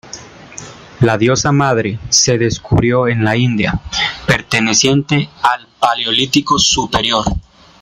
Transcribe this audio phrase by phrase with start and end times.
[1.01, 3.79] La diosa madre se descubrió en la India,
[4.25, 7.23] perteneciente al Paleolítico Superior.